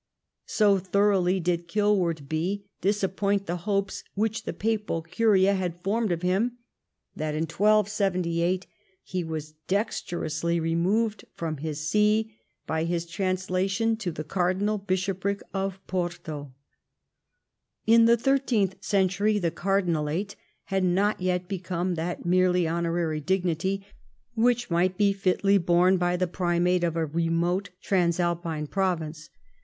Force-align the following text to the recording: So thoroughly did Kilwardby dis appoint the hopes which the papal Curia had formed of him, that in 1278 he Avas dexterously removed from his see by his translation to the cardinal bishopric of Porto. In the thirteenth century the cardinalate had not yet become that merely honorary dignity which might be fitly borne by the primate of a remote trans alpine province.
So 0.47 0.79
thoroughly 0.79 1.39
did 1.39 1.67
Kilwardby 1.67 2.63
dis 2.81 3.03
appoint 3.03 3.45
the 3.45 3.57
hopes 3.69 4.03
which 4.15 4.45
the 4.45 4.51
papal 4.51 5.03
Curia 5.03 5.53
had 5.53 5.83
formed 5.83 6.11
of 6.11 6.23
him, 6.23 6.57
that 7.15 7.35
in 7.35 7.43
1278 7.43 8.65
he 9.03 9.23
Avas 9.23 9.53
dexterously 9.67 10.59
removed 10.59 11.25
from 11.35 11.57
his 11.57 11.87
see 11.87 12.33
by 12.65 12.85
his 12.85 13.05
translation 13.05 13.95
to 13.97 14.11
the 14.11 14.23
cardinal 14.23 14.79
bishopric 14.79 15.43
of 15.53 15.79
Porto. 15.85 16.51
In 17.85 18.05
the 18.05 18.17
thirteenth 18.17 18.83
century 18.83 19.37
the 19.37 19.51
cardinalate 19.51 20.35
had 20.63 20.83
not 20.83 21.21
yet 21.21 21.47
become 21.47 21.93
that 21.93 22.25
merely 22.25 22.67
honorary 22.67 23.19
dignity 23.21 23.85
which 24.33 24.71
might 24.71 24.97
be 24.97 25.13
fitly 25.13 25.59
borne 25.59 25.97
by 25.97 26.17
the 26.17 26.25
primate 26.25 26.83
of 26.83 26.95
a 26.95 27.05
remote 27.05 27.69
trans 27.83 28.19
alpine 28.19 28.65
province. 28.65 29.29